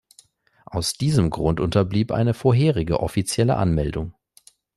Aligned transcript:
Aus 0.65 0.93
diesem 0.93 1.29
Grunde 1.29 1.61
unterblieb 1.61 2.11
eine 2.11 2.33
vorherige 2.33 3.01
offizielle 3.01 3.55
Anmeldung. 3.55 4.15